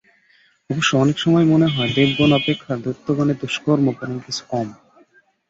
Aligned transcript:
অবশ্য 0.69 0.91
অনেক 0.97 1.17
সময়ই 1.19 1.51
মনে 1.53 1.67
হয়, 1.67 1.91
দেবগণ 1.95 2.31
অপেক্ষা 2.33 2.73
দৈত্যগণের 2.83 3.37
দুষ্কর্ম 3.41 3.85
বরং 3.91 4.15
কিছু 4.25 4.43
কম। 4.51 4.67